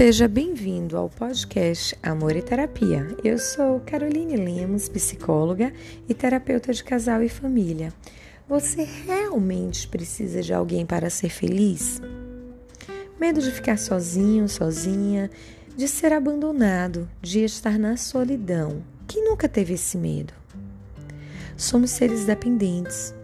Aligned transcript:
Seja 0.00 0.26
bem-vindo 0.26 0.96
ao 0.96 1.10
podcast 1.10 1.94
Amor 2.02 2.34
e 2.34 2.40
Terapia. 2.40 3.06
Eu 3.22 3.38
sou 3.38 3.80
Caroline 3.80 4.34
Lemos, 4.34 4.88
psicóloga 4.88 5.74
e 6.08 6.14
terapeuta 6.14 6.72
de 6.72 6.82
casal 6.82 7.22
e 7.22 7.28
família. 7.28 7.92
Você 8.48 8.82
realmente 8.82 9.86
precisa 9.86 10.40
de 10.40 10.54
alguém 10.54 10.86
para 10.86 11.10
ser 11.10 11.28
feliz? 11.28 12.00
Medo 13.20 13.42
de 13.42 13.50
ficar 13.50 13.76
sozinho, 13.76 14.48
sozinha, 14.48 15.30
de 15.76 15.86
ser 15.86 16.14
abandonado, 16.14 17.06
de 17.20 17.44
estar 17.44 17.78
na 17.78 17.98
solidão. 17.98 18.82
Quem 19.06 19.22
nunca 19.22 19.50
teve 19.50 19.74
esse 19.74 19.98
medo? 19.98 20.32
Somos 21.58 21.90
seres 21.90 22.24
dependentes. 22.24 23.14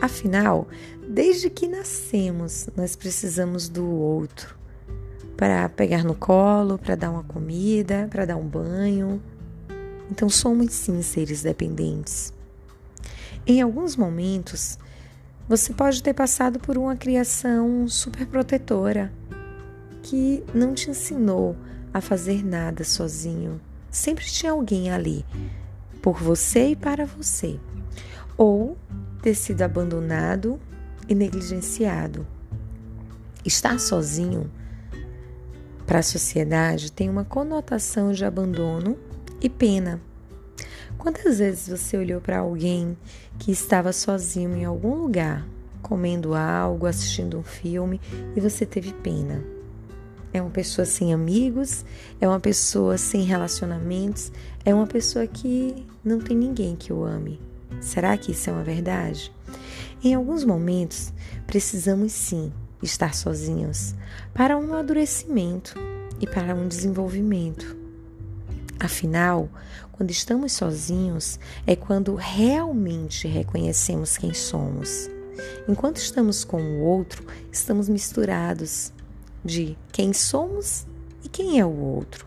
Afinal, 0.00 0.66
desde 1.06 1.50
que 1.50 1.68
nascemos, 1.68 2.70
nós 2.74 2.96
precisamos 2.96 3.68
do 3.68 3.86
outro 3.86 4.59
para 5.40 5.70
pegar 5.70 6.04
no 6.04 6.14
colo, 6.14 6.76
para 6.76 6.94
dar 6.94 7.10
uma 7.10 7.24
comida, 7.24 8.06
para 8.10 8.26
dar 8.26 8.36
um 8.36 8.46
banho. 8.46 9.22
Então 10.10 10.28
somos 10.28 10.70
sim 10.70 11.00
seres 11.00 11.42
dependentes. 11.42 12.34
Em 13.46 13.62
alguns 13.62 13.96
momentos, 13.96 14.78
você 15.48 15.72
pode 15.72 16.02
ter 16.02 16.12
passado 16.12 16.60
por 16.60 16.76
uma 16.76 16.94
criação 16.94 17.88
super 17.88 18.26
protetora 18.26 19.10
que 20.02 20.44
não 20.52 20.74
te 20.74 20.90
ensinou 20.90 21.56
a 21.94 22.02
fazer 22.02 22.44
nada 22.44 22.84
sozinho. 22.84 23.58
Sempre 23.90 24.26
tinha 24.26 24.52
alguém 24.52 24.90
ali 24.90 25.24
por 26.02 26.22
você 26.22 26.72
e 26.72 26.76
para 26.76 27.06
você. 27.06 27.58
Ou 28.36 28.76
ter 29.22 29.34
sido 29.34 29.62
abandonado 29.62 30.60
e 31.08 31.14
negligenciado. 31.14 32.26
Estar 33.42 33.80
sozinho 33.80 34.50
para 35.90 35.98
a 35.98 36.04
sociedade 36.04 36.92
tem 36.92 37.10
uma 37.10 37.24
conotação 37.24 38.12
de 38.12 38.24
abandono 38.24 38.96
e 39.42 39.48
pena. 39.48 40.00
Quantas 40.96 41.40
vezes 41.40 41.66
você 41.66 41.96
olhou 41.96 42.20
para 42.20 42.38
alguém 42.38 42.96
que 43.40 43.50
estava 43.50 43.92
sozinho 43.92 44.54
em 44.54 44.64
algum 44.64 44.94
lugar, 44.94 45.44
comendo 45.82 46.32
algo, 46.32 46.86
assistindo 46.86 47.36
um 47.36 47.42
filme 47.42 48.00
e 48.36 48.40
você 48.40 48.64
teve 48.64 48.92
pena? 48.92 49.42
É 50.32 50.40
uma 50.40 50.52
pessoa 50.52 50.84
sem 50.84 51.12
amigos, 51.12 51.84
é 52.20 52.28
uma 52.28 52.38
pessoa 52.38 52.96
sem 52.96 53.22
relacionamentos, 53.22 54.30
é 54.64 54.72
uma 54.72 54.86
pessoa 54.86 55.26
que 55.26 55.84
não 56.04 56.20
tem 56.20 56.36
ninguém 56.36 56.76
que 56.76 56.92
o 56.92 57.02
ame. 57.02 57.40
Será 57.80 58.16
que 58.16 58.30
isso 58.30 58.48
é 58.48 58.52
uma 58.52 58.62
verdade? 58.62 59.32
Em 60.04 60.14
alguns 60.14 60.44
momentos, 60.44 61.12
precisamos 61.48 62.12
sim 62.12 62.52
estar 62.82 63.14
sozinhos 63.14 63.94
para 64.32 64.56
um 64.56 64.64
amadurecimento 64.64 65.74
e 66.20 66.26
para 66.26 66.54
um 66.54 66.68
desenvolvimento. 66.68 67.76
Afinal, 68.78 69.48
quando 69.92 70.10
estamos 70.10 70.52
sozinhos 70.52 71.38
é 71.66 71.76
quando 71.76 72.14
realmente 72.14 73.28
reconhecemos 73.28 74.16
quem 74.16 74.32
somos. 74.32 75.10
Enquanto 75.68 75.98
estamos 75.98 76.44
com 76.44 76.60
o 76.62 76.80
outro, 76.80 77.24
estamos 77.52 77.88
misturados 77.88 78.92
de 79.44 79.76
quem 79.92 80.12
somos 80.12 80.86
e 81.22 81.28
quem 81.28 81.60
é 81.60 81.66
o 81.66 81.76
outro. 81.76 82.26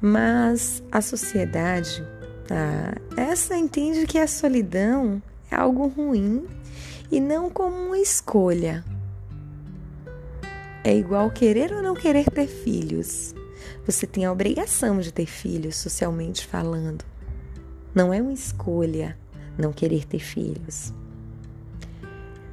Mas 0.00 0.82
a 0.90 1.00
sociedade, 1.00 2.04
ah, 2.50 2.94
essa 3.16 3.56
entende 3.56 4.06
que 4.06 4.18
a 4.18 4.26
solidão 4.26 5.22
é 5.50 5.56
algo 5.56 5.86
ruim 5.86 6.46
e 7.10 7.20
não 7.20 7.48
como 7.48 7.76
uma 7.76 7.98
escolha, 7.98 8.84
é 10.84 10.94
igual 10.94 11.30
querer 11.30 11.72
ou 11.72 11.82
não 11.82 11.94
querer 11.94 12.26
ter 12.30 12.46
filhos. 12.46 13.34
Você 13.86 14.06
tem 14.06 14.26
a 14.26 14.32
obrigação 14.32 15.00
de 15.00 15.10
ter 15.10 15.24
filhos, 15.24 15.76
socialmente 15.76 16.46
falando. 16.46 17.02
Não 17.94 18.12
é 18.12 18.20
uma 18.20 18.32
escolha 18.32 19.16
não 19.56 19.72
querer 19.72 20.04
ter 20.04 20.18
filhos. 20.18 20.92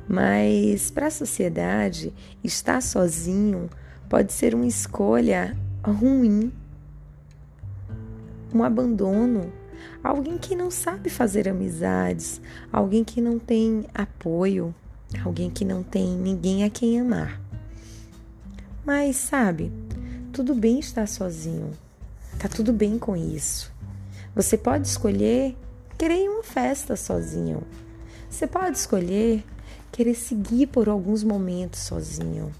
Mas 0.08 0.90
para 0.90 1.08
a 1.08 1.12
sociedade, 1.12 2.14
estar 2.42 2.82
sozinho 2.82 3.70
pode 4.10 4.32
ser 4.32 4.56
uma 4.56 4.66
escolha 4.66 5.58
ruim, 5.84 6.54
um 8.54 8.64
abandono, 8.64 9.52
alguém 10.02 10.38
que 10.38 10.56
não 10.56 10.72
sabe 10.72 11.10
fazer 11.10 11.50
amizades, 11.50 12.42
alguém 12.72 13.04
que 13.04 13.20
não 13.20 13.40
tem 13.40 13.86
apoio, 13.94 14.74
alguém 15.24 15.50
que 15.50 15.66
não 15.66 15.84
tem 15.84 16.16
ninguém 16.18 16.64
a 16.64 16.70
quem 16.70 17.00
amar. 17.00 17.51
Mas 18.84 19.16
sabe, 19.16 19.72
tudo 20.34 20.56
bem 20.56 20.80
estar 20.80 21.08
sozinho. 21.08 21.72
Tá 22.40 22.48
tudo 22.48 22.74
bem 22.74 22.98
com 22.98 23.16
isso. 23.16 23.72
Você 24.34 24.58
pode 24.58 24.88
escolher 24.88 25.56
querer 26.00 26.24
ir 26.24 26.30
uma 26.30 26.42
festa 26.42 26.96
sozinho. 26.96 27.62
Você 28.28 28.48
pode 28.48 28.78
escolher 28.78 29.44
querer 29.92 30.16
seguir 30.16 30.66
por 30.68 30.90
alguns 30.90 31.24
momentos 31.24 31.82
sozinho. 31.82 32.52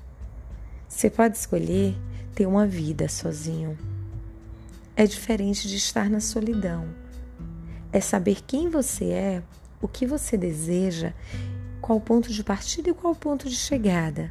Você 0.88 1.10
pode 1.10 1.38
escolher 1.38 1.96
ter 2.36 2.46
uma 2.46 2.68
vida 2.68 3.10
sozinho. 3.10 3.76
É 4.96 5.08
diferente 5.08 5.68
de 5.68 5.78
estar 5.78 6.08
na 6.08 6.20
solidão. 6.20 6.88
É 7.92 8.00
saber 8.00 8.44
quem 8.46 8.70
você 8.70 9.06
é, 9.06 9.44
o 9.82 9.88
que 9.88 10.06
você 10.06 10.38
deseja, 10.38 11.14
qual 11.82 12.00
ponto 12.00 12.32
de 12.32 12.44
partida 12.44 12.92
e 12.92 12.94
qual 12.94 13.16
ponto 13.16 13.50
de 13.50 13.56
chegada 13.56 14.30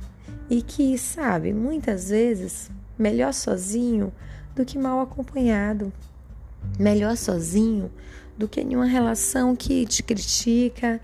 e 0.51 0.61
que, 0.61 0.99
sabe, 0.99 1.55
muitas 1.55 2.11
vezes 2.11 2.69
melhor 2.99 3.33
sozinho 3.33 4.13
do 4.55 4.65
que 4.65 4.77
mal 4.77 5.01
acompanhado. 5.01 5.93
Melhor 6.79 7.17
sozinho 7.17 7.91
do 8.37 8.49
que 8.49 8.61
em 8.61 8.75
uma 8.75 8.85
relação 8.85 9.55
que 9.55 9.87
te 9.87 10.03
critica, 10.03 11.01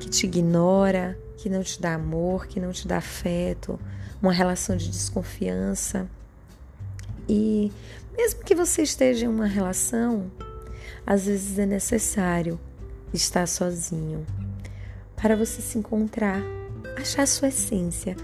que 0.00 0.10
te 0.10 0.26
ignora, 0.26 1.16
que 1.36 1.48
não 1.48 1.62
te 1.62 1.80
dá 1.80 1.94
amor, 1.94 2.48
que 2.48 2.58
não 2.58 2.72
te 2.72 2.88
dá 2.88 2.98
afeto, 2.98 3.78
uma 4.20 4.32
relação 4.32 4.76
de 4.76 4.90
desconfiança. 4.90 6.08
E 7.28 7.70
mesmo 8.16 8.42
que 8.42 8.54
você 8.54 8.82
esteja 8.82 9.26
em 9.26 9.28
uma 9.28 9.46
relação, 9.46 10.30
às 11.06 11.26
vezes 11.26 11.58
é 11.58 11.66
necessário 11.66 12.58
estar 13.14 13.46
sozinho 13.46 14.26
para 15.14 15.36
você 15.36 15.62
se 15.62 15.78
encontrar, 15.78 16.42
achar 16.96 17.26
sua 17.26 17.48
essência 17.48 18.16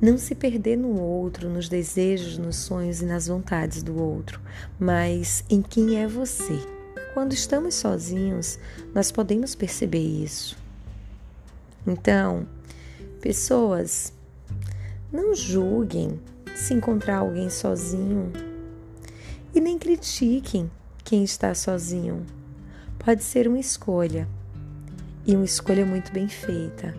não 0.00 0.16
se 0.16 0.34
perder 0.34 0.76
no 0.76 1.00
outro, 1.00 1.48
nos 1.48 1.68
desejos, 1.68 2.38
nos 2.38 2.56
sonhos 2.56 3.02
e 3.02 3.06
nas 3.06 3.26
vontades 3.26 3.82
do 3.82 4.00
outro, 4.00 4.40
mas 4.78 5.44
em 5.50 5.60
quem 5.60 6.00
é 6.00 6.06
você. 6.06 6.58
Quando 7.14 7.32
estamos 7.32 7.74
sozinhos, 7.74 8.58
nós 8.94 9.10
podemos 9.10 9.54
perceber 9.54 9.98
isso. 9.98 10.56
Então, 11.86 12.46
pessoas, 13.20 14.12
não 15.12 15.34
julguem 15.34 16.20
se 16.54 16.74
encontrar 16.74 17.18
alguém 17.18 17.50
sozinho 17.50 18.32
e 19.54 19.60
nem 19.60 19.78
critiquem 19.78 20.70
quem 21.02 21.24
está 21.24 21.54
sozinho. 21.54 22.24
Pode 22.98 23.24
ser 23.24 23.48
uma 23.48 23.58
escolha 23.58 24.28
e 25.26 25.34
uma 25.34 25.44
escolha 25.44 25.84
muito 25.84 26.12
bem 26.12 26.28
feita. 26.28 26.94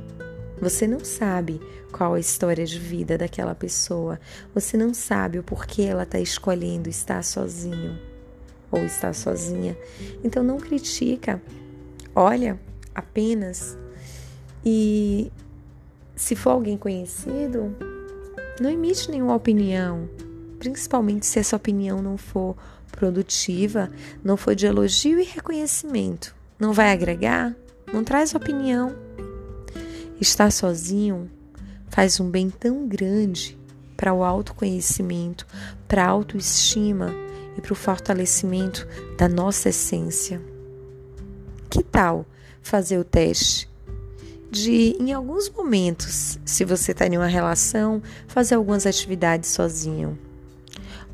Você 0.62 0.88
não 0.88 1.00
sabe 1.00 1.62
qual 1.92 2.14
a 2.14 2.20
história 2.20 2.66
de 2.66 2.78
vida 2.78 3.18
daquela 3.18 3.56
pessoa. 3.56 4.20
Você 4.53 4.78
não 4.78 4.94
sabe 4.94 5.40
o 5.40 5.44
porquê 5.44 5.84
ela 5.84 6.03
está 6.03 6.20
escolhendo 6.20 6.90
estar 6.90 7.24
sozinho 7.24 7.97
ou 8.72 8.84
estar 8.86 9.14
sozinha. 9.14 9.78
Então 10.24 10.44
não 10.44 10.58
critica. 10.58 11.42
Olha 12.16 12.59
apenas 12.94 13.78
e 14.66 15.32
se 16.16 16.35
for 16.35 16.52
alguém 16.52 16.78
conhecido, 16.78 17.76
não 18.59 18.70
emite 18.70 19.09
nenhuma 19.09 19.35
opinião, 19.35 20.09
principalmente 20.59 21.26
se 21.26 21.40
essa 21.40 21.56
opinião 21.56 22.02
não 22.02 22.17
for 22.17 22.58
produtiva, 22.91 23.90
não 24.22 24.35
for 24.35 24.53
de 24.53 24.66
elogio 24.66 25.20
e 25.20 25.23
reconhecimento. 25.23 26.35
Não 26.59 26.73
vai 26.73 26.91
agregar? 26.91 27.56
Não 27.94 28.03
traz 28.03 28.35
opinião. 28.35 28.94
Estar 30.20 30.52
sozinho 30.52 31.32
faz 31.90 32.20
um 32.20 32.30
bem 32.30 32.50
tão 32.50 32.88
grande 32.88 33.58
para 33.96 34.14
o 34.14 34.24
autoconhecimento, 34.24 35.48
para 35.88 36.06
a 36.06 36.10
autoestima 36.10 37.14
e 37.58 37.62
para 37.62 37.72
o 37.72 37.76
fortalecimento 37.76 38.86
da 39.18 39.30
nossa 39.30 39.70
essência. 39.70 40.42
Que 41.70 41.82
tal 41.82 42.26
fazer 42.62 42.98
o 42.98 43.04
teste 43.04 43.70
de, 44.52 44.98
em 45.00 45.14
alguns 45.14 45.50
momentos, 45.50 46.38
se 46.44 46.66
você 46.66 46.92
está 46.92 47.08
em 47.08 47.18
uma 47.18 47.28
relação, 47.28 48.02
fazer 48.28 48.56
algumas 48.56 48.86
atividades 48.86 49.50
sozinho? 49.50 50.20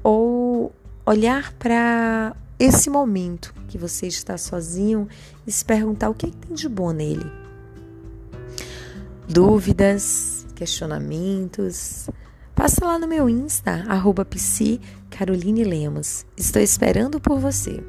Ou 0.02 0.74
olhar 1.06 1.54
para 1.54 2.36
esse 2.58 2.90
momento 2.90 3.54
que 3.68 3.78
você 3.78 4.08
está 4.08 4.36
sozinho 4.36 5.08
e 5.46 5.52
se 5.52 5.64
perguntar 5.64 6.10
o 6.10 6.14
que, 6.16 6.26
é 6.26 6.30
que 6.30 6.38
tem 6.38 6.56
de 6.56 6.68
bom 6.68 6.92
nele 6.92 7.45
dúvidas, 9.28 10.46
questionamentos, 10.56 12.10
passa 12.54 12.86
lá 12.86 13.00
no 13.00 13.08
meu 13.08 13.30
Insta, 13.30 13.84
arroba. 13.88 14.26
Estou 16.38 16.62
esperando 16.62 17.20
por 17.20 17.40
você. 17.40 17.84